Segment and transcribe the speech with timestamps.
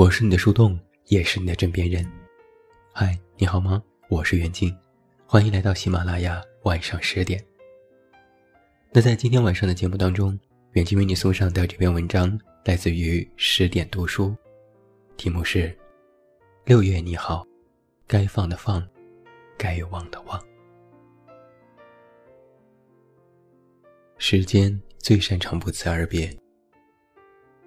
[0.00, 2.10] 我是你的树洞，也是你的枕边人。
[2.90, 3.82] 嗨，你好吗？
[4.08, 4.74] 我是袁静，
[5.26, 7.38] 欢迎来到喜马拉雅晚上十点。
[8.92, 10.40] 那在今天晚上的节目当中，
[10.72, 14.34] 远近为你送上的这篇文章来自于十点读书，
[15.18, 15.68] 题目是
[16.64, 17.44] 《六月你好》，
[18.06, 18.82] 该放的放，
[19.58, 20.42] 该忘的忘。
[24.16, 26.34] 时间最擅长不辞而别，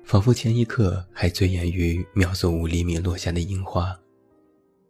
[0.04, 3.98] 仿佛前一刻还醉眼于秒速五厘米落下的樱花，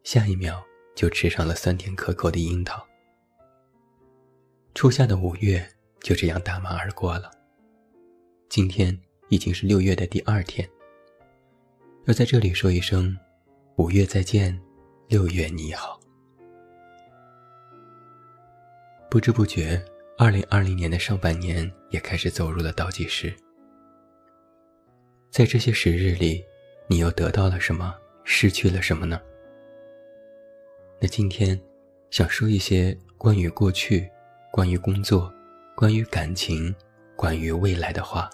[0.03, 0.63] 下一秒
[0.95, 2.85] 就吃上了酸甜可口的樱桃。
[4.73, 5.67] 初夏的五月。
[6.03, 7.31] 就这样打马而过了。
[8.49, 8.99] 今天
[9.29, 10.69] 已经是六月的第二天，
[12.07, 13.17] 要在这里说一声
[13.79, 14.61] “五月再见，
[15.07, 15.97] 六月你好”。
[19.09, 19.81] 不知不觉，
[20.17, 23.33] 二零二零年的上半年也开始走入了倒计时。
[25.33, 26.45] 在这些时日里，
[26.85, 27.91] 你又得到了什么，
[28.23, 29.19] 失去了什么呢？
[31.01, 31.59] 那今天，
[32.11, 34.07] 想说一些关于过去，
[34.51, 35.33] 关于工作。
[35.75, 36.73] 关于感情，
[37.15, 38.29] 关于未来的话，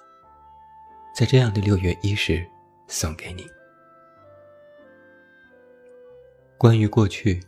[1.16, 2.46] 在这样的六月一日，
[2.90, 3.48] 送给你。
[6.58, 7.40] 关于过去，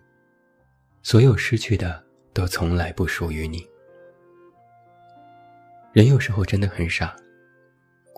[1.04, 3.68] 所有失去的都从来不属于你。
[5.92, 7.14] 人有时候真的很傻，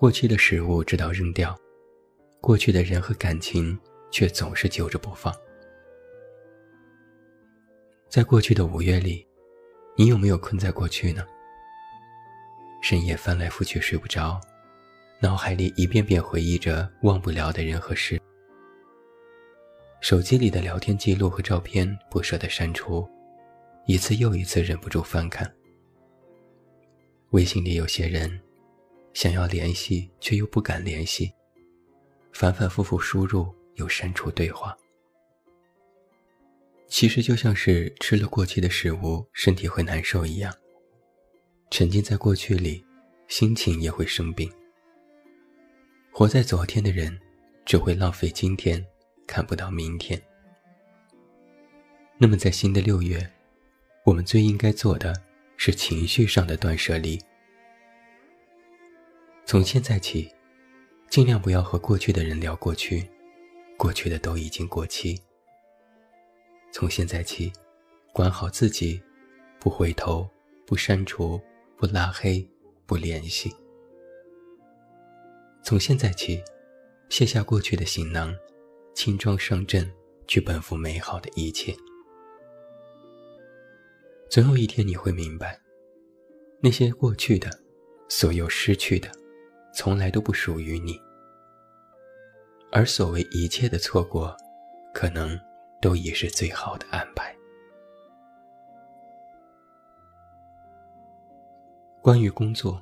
[0.04, 1.58] 过去的食物直到扔掉，
[2.42, 3.80] 过去的人和感情
[4.12, 5.34] 却总是揪着不放。
[8.10, 9.26] 在过去的五月里，
[9.96, 11.26] 你有没有困在过去呢？
[12.82, 14.42] 深夜翻来覆去睡不着，
[15.22, 18.22] 脑海里一遍遍回忆着忘不了的人和事。
[20.02, 23.08] 手机里的聊天记录和照片不舍得删除，
[23.86, 25.50] 一次又一次忍不住翻看。
[27.30, 28.38] 微信里有些人，
[29.14, 31.32] 想要联系却又不敢联系，
[32.32, 34.76] 反反复复输入又删除对话。
[36.88, 40.54] 其实就像是吃了过期的食物，身体会难受一样。
[41.72, 42.86] 沉浸在过去里，
[43.28, 44.52] 心情也会生病。
[46.12, 47.20] 活在昨天的人，
[47.66, 48.86] 只会浪费今天，
[49.26, 50.22] 看不到明天。
[52.20, 53.28] 那么，在新的六月，
[54.06, 55.14] 我们最应该做的
[55.58, 57.20] 是情绪上的断舍离。
[59.46, 60.30] 从现在起，
[61.10, 63.10] 尽量不要和过去的人聊过去，
[63.78, 65.20] 过去的都已经过期。
[66.72, 67.52] 从现在起，
[68.14, 69.02] 管好自己，
[69.60, 70.30] 不回头，
[70.66, 71.42] 不删除。
[71.76, 72.48] 不拉黑，
[72.86, 73.54] 不联系。
[75.64, 76.42] 从现在起，
[77.10, 78.34] 卸下过去的行囊，
[78.94, 79.92] 轻装上阵，
[80.26, 81.76] 去奔赴美好的一切。
[84.30, 85.60] 总有一天你会明白，
[86.62, 87.50] 那些过去的，
[88.08, 89.12] 所有失去的，
[89.74, 91.02] 从来都不属于你。
[92.72, 94.36] 而所谓一切的错过，
[94.94, 95.40] 可能
[95.82, 97.36] 都已是最好的安排。
[102.02, 102.82] 关于工作，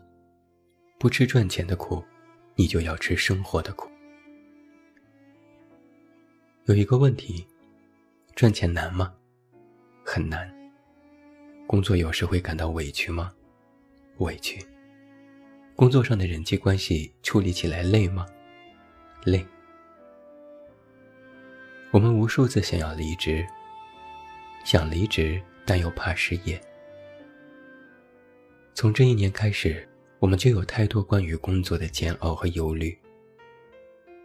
[1.00, 2.04] 不吃赚钱的苦，
[2.56, 3.90] 你就要吃生活的苦。
[6.66, 7.46] 有一个问题：
[8.36, 9.14] 赚钱难吗？
[10.06, 10.50] 很难。
[11.68, 13.32] 工作有时会感到委屈吗？
[14.18, 14.66] 委屈。
[15.82, 18.28] 工作上的人际关系处理起来累吗？
[19.26, 19.44] 累。
[21.90, 23.44] 我们无数次想要离职，
[24.64, 26.62] 想离职，但又怕失业。
[28.76, 29.90] 从这一年开始，
[30.20, 32.96] 我们就有太多关于工作的煎熬和忧虑。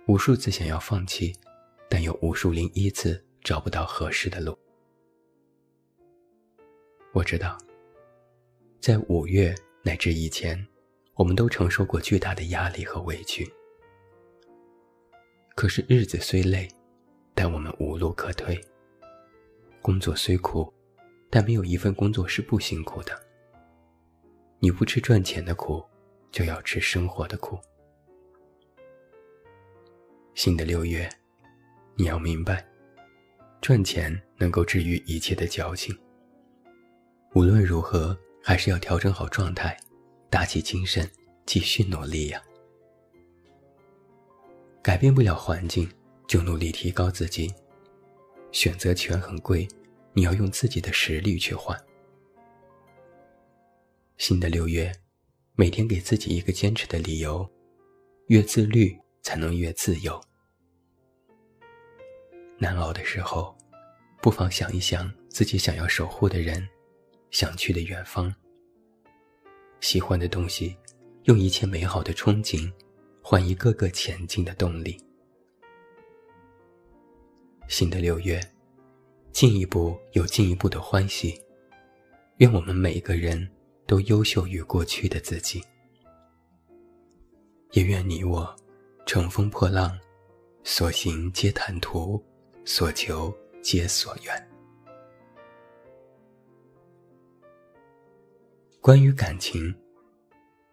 [0.08, 1.34] 无数次想要放弃，
[1.88, 4.54] 但又无数零一次找不到合适的路。
[7.14, 7.56] 我知道，
[8.78, 10.62] 在五月乃至以前，
[11.16, 13.50] 我们都承受过巨大的压力和委屈。
[15.54, 16.68] 可是日子虽累，
[17.34, 18.60] 但我们无路可退。
[19.80, 20.72] 工作虽苦，
[21.30, 23.18] 但没有一份工作是不辛苦的。
[24.58, 25.82] 你不吃赚钱的苦，
[26.30, 27.58] 就要吃生活的苦。
[30.34, 31.08] 新的六月，
[31.94, 32.66] 你要明白，
[33.62, 35.96] 赚钱能够治愈一切的矫情。
[37.34, 39.74] 无论如何，还是要调整好状态，
[40.28, 41.10] 打起精神，
[41.44, 42.42] 继续努力呀。
[44.82, 45.90] 改变不了环境，
[46.26, 47.52] 就努力提高自己。
[48.52, 49.66] 选择权很贵，
[50.12, 51.78] 你要用自己的实力去换。
[54.16, 54.92] 新的六月，
[55.54, 57.48] 每天给自己一个坚持的理由，
[58.28, 60.20] 越自律才能越自由。
[62.58, 63.54] 难熬的时候，
[64.22, 66.66] 不妨想一想自己想要守护的人，
[67.30, 68.34] 想去的远方。
[69.80, 70.76] 喜欢的东西，
[71.24, 72.70] 用一切美好的憧憬，
[73.22, 74.98] 换一个个前进的动力。
[77.68, 78.40] 新的六月，
[79.32, 81.40] 进一步有进一步的欢喜。
[82.38, 83.48] 愿我们每一个人
[83.86, 85.62] 都优秀于过去的自己。
[87.72, 88.54] 也愿你我，
[89.04, 89.98] 乘风破浪，
[90.64, 92.22] 所行皆坦途，
[92.64, 94.55] 所求皆所愿。
[98.86, 99.74] 关于感情，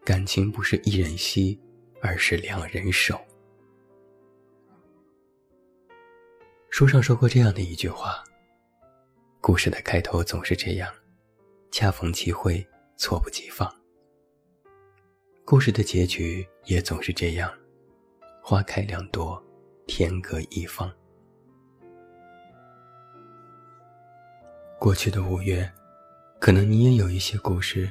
[0.06, 1.60] 感情不是一人惜，
[2.00, 3.20] 而是两人守。
[6.70, 8.24] 书上说过这样的一句话：
[9.42, 10.94] 故事的开头总是这样，
[11.72, 12.64] 恰逢其会，
[12.98, 13.68] 猝不及防。
[15.44, 17.52] 故事的结局也总是这样，
[18.44, 19.44] 花开两朵，
[19.88, 20.88] 天各一方。
[24.80, 25.68] 过去的五月，
[26.40, 27.90] 可能你也有一些故事，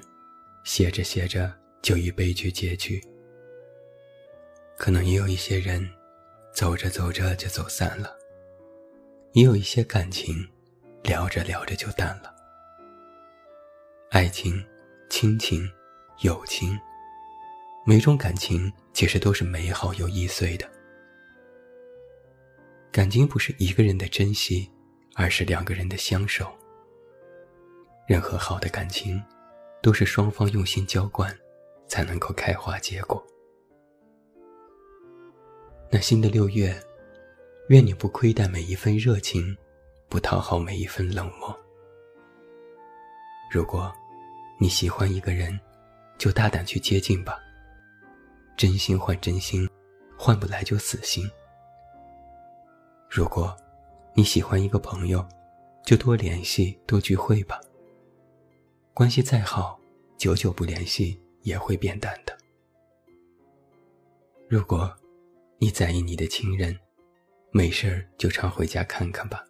[0.65, 3.01] 写着写着就以悲剧结局；
[4.77, 5.89] 可能也有一些人，
[6.55, 8.09] 走着走着就走散了；
[9.33, 10.49] 也有一些感情，
[11.03, 12.35] 聊着聊着就淡了。
[14.11, 14.65] 爱情、
[15.11, 15.69] 亲情、
[16.21, 16.79] 友情。
[17.85, 20.71] 每种感情其实都是美好又易碎的。
[22.93, 24.71] 感情不是一个人的珍惜，
[25.17, 26.57] 而是两个人的相守。
[28.07, 29.21] 任何好的感情，
[29.83, 31.37] 都是双方用心浇灌，
[31.89, 33.23] 才能够开花结果。
[35.91, 36.75] 那新的六月，
[37.69, 39.57] 愿你不亏待每一份热情，
[40.09, 41.55] 不讨好每一份冷漠。
[43.51, 43.93] 如果
[44.59, 45.59] 你喜欢一个人，
[46.17, 47.39] 就大胆去接近吧。
[48.57, 49.69] 真心换真心，
[50.17, 51.29] 换不来就死心。
[53.11, 53.55] 如果
[54.15, 55.27] 你喜欢一个朋友，
[55.85, 57.61] 就多联系、多聚会吧。
[58.95, 59.81] 关系再好，
[60.19, 62.37] 久久不联系也会变淡的。
[64.49, 64.95] 如果
[65.59, 66.79] 你在意你的亲人，
[67.53, 69.43] 没事儿就常回家看看吧，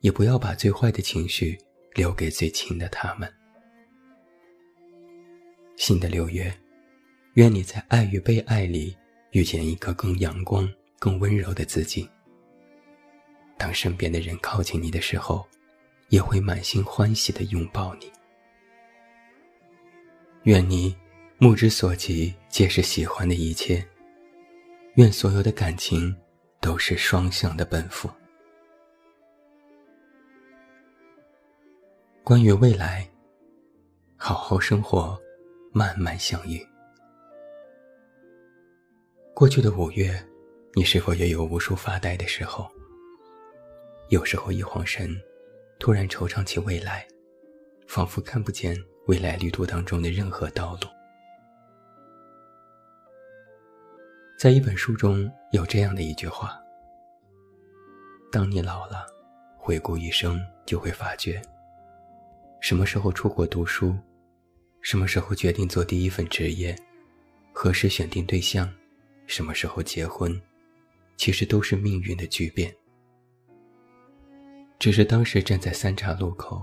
[0.00, 1.58] 也不要把最坏的情绪
[1.94, 3.32] 留给最亲的他们。
[5.76, 6.52] 新的六月。
[7.34, 8.96] 愿你在爱与被爱里
[9.32, 12.08] 遇见一个更阳光、更温柔的自己。
[13.58, 15.44] 当身边的人靠近你的时候，
[16.10, 18.08] 也会满心欢喜的拥抱你。
[20.44, 20.94] 愿你
[21.38, 23.82] 目之所及皆是喜欢的一切。
[24.96, 26.14] 愿所有的感情
[26.60, 28.10] 都是双向的奔赴。
[32.22, 33.08] 关于未来，
[34.16, 35.18] 好好生活，
[35.72, 36.64] 慢慢相遇。
[39.32, 40.14] 过去的五月，
[40.74, 42.70] 你是否也有无数发呆的时候？
[44.10, 45.10] 有时候一晃神，
[45.78, 47.08] 突然惆怅起未来，
[47.88, 48.76] 仿佛看不见
[49.06, 50.88] 未来旅途当中的任何道路。
[54.38, 56.58] 在一本书中有这样的一句话
[58.32, 59.06] ：“当你老了，
[59.56, 61.40] 回顾一生，就会发觉，
[62.60, 63.96] 什么时候出国读书，
[64.80, 66.76] 什么时候决定做第一份职业，
[67.52, 68.72] 何时选定对象。”
[69.26, 70.38] 什么时候结婚，
[71.16, 72.70] 其实都是命运的巨变。
[74.78, 76.62] 只是当时站在三岔路口，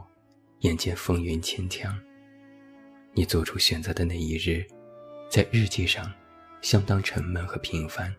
[0.60, 2.00] 眼见风云千枪，
[3.14, 4.66] 你做出选择的那一日，
[5.30, 6.12] 在日记上
[6.62, 8.14] 相当沉闷和平凡。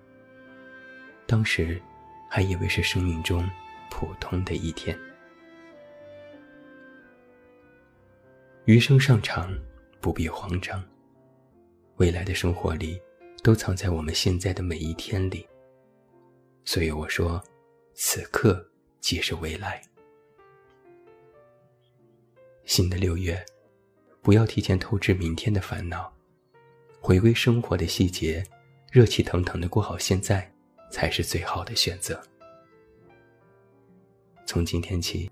[1.27, 1.81] 当时
[2.31, 3.49] 还以为是生命中
[3.91, 4.99] 普通的一天。
[8.65, 9.53] 余生尚长，
[10.01, 10.83] 不必慌张。
[11.97, 13.01] 未来的生活里。
[13.43, 15.45] 都藏在我们现在的每一天里，
[16.65, 17.43] 所以我说，
[17.93, 18.65] 此刻
[19.01, 19.83] 即是未来。
[22.65, 23.45] 新的六月，
[24.23, 26.11] 不要提前透支明天的烦恼，
[27.01, 28.43] 回归生活的细节，
[28.93, 30.49] 热气腾腾的过好现在，
[30.91, 32.23] 才是最好的选择。
[34.47, 35.29] 从今天起，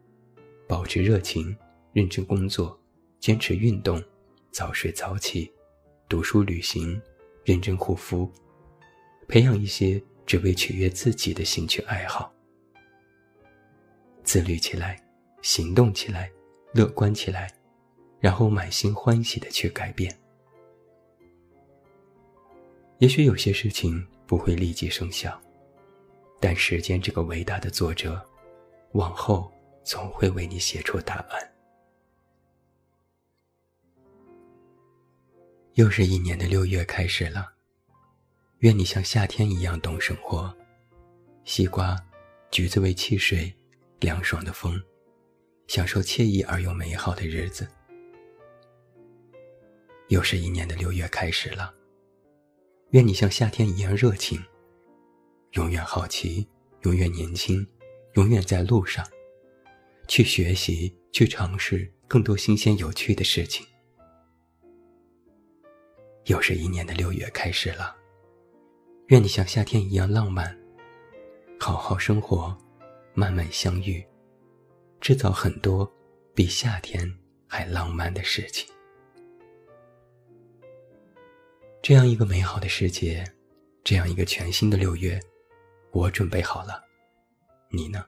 [0.66, 1.56] 保持热情，
[1.92, 2.76] 认真工作，
[3.20, 4.02] 坚持运动，
[4.50, 5.52] 早睡早起，
[6.08, 7.00] 读书旅行。
[7.42, 8.30] 认真护肤，
[9.26, 12.30] 培养一些只为取悦自己的兴趣爱好，
[14.22, 15.02] 自律起来，
[15.40, 16.30] 行动起来，
[16.74, 17.50] 乐观起来，
[18.20, 20.16] 然后满心欢喜的去改变。
[22.98, 25.40] 也许有些事情不会立即生效，
[26.38, 28.22] 但时间这个伟大的作者，
[28.92, 29.50] 往后
[29.82, 31.52] 总会为你写出答案。
[35.74, 37.50] 又是一年的六月开始了，
[38.58, 40.54] 愿你像夏天一样懂生活，
[41.44, 41.96] 西瓜、
[42.50, 43.50] 橘子味汽水，
[44.00, 44.78] 凉爽的风，
[45.68, 47.66] 享受惬意而又美好的日子。
[50.10, 51.72] 又是一年的六月开始了，
[52.90, 54.42] 愿你像夏天一样热情，
[55.52, 56.48] 永远好奇，
[56.82, 57.64] 永远年轻，
[58.14, 59.06] 永远在路上，
[60.08, 63.64] 去学习，去尝试更多新鲜有趣的事情。
[66.24, 67.94] 又是一年的六月开始了，
[69.06, 70.58] 愿你像夏天一样浪漫，
[71.60, 72.58] 好好生活，
[73.14, 74.04] 慢慢相遇，
[75.00, 75.88] 制造很多
[76.34, 78.68] 比夏天还浪漫的事情。
[81.82, 83.24] 这样一个美好的世界，
[83.82, 85.18] 这样一个全新的六月，
[85.92, 86.84] 我准备好了，
[87.70, 88.04] 你呢？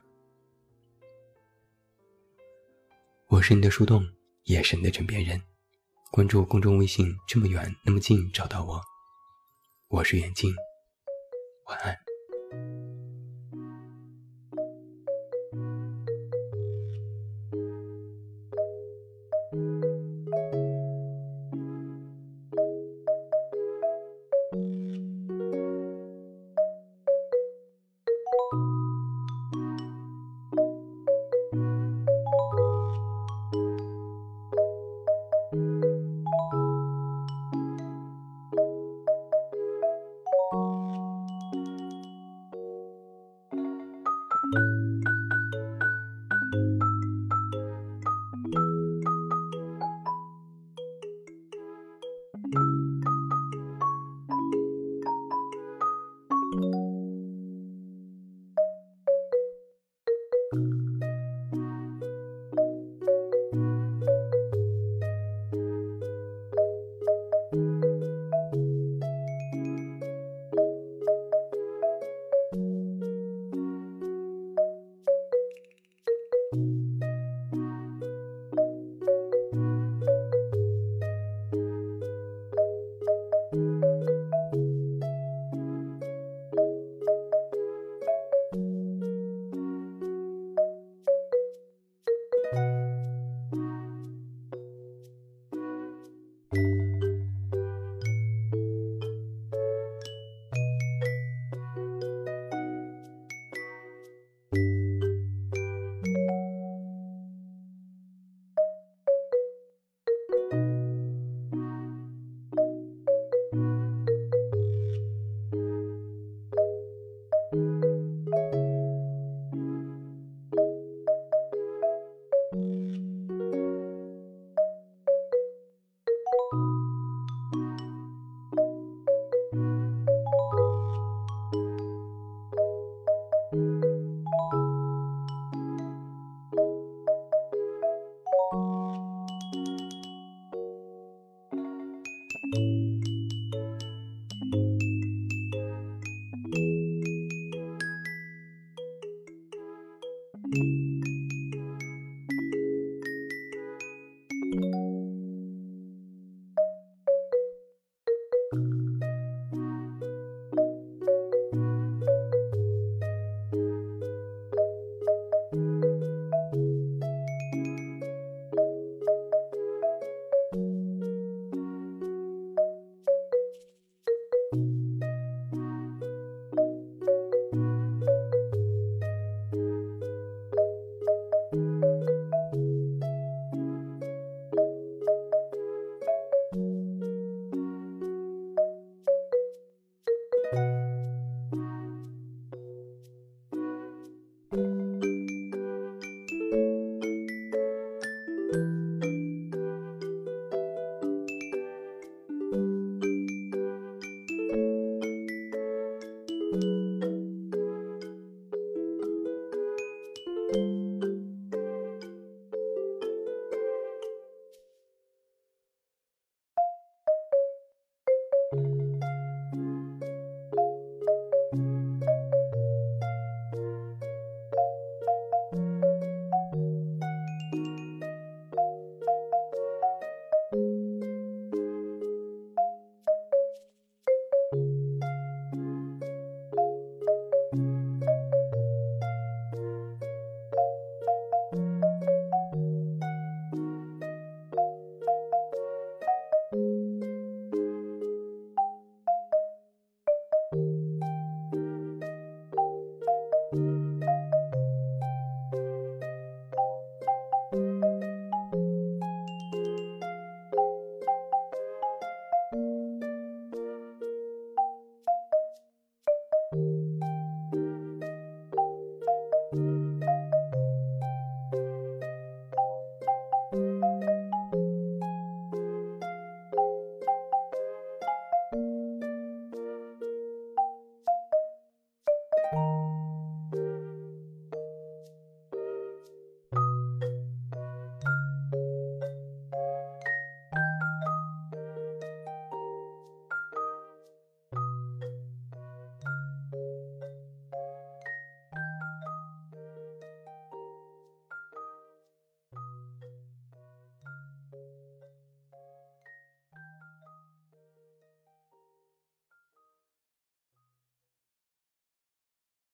[3.29, 4.07] 我是你的树洞，
[4.43, 5.41] 也是你的枕边人。
[6.11, 8.79] 关注公众微信，这么远那么近，找到我。
[9.87, 10.53] 我是远近，
[11.65, 12.82] 晚安。
[44.53, 44.82] You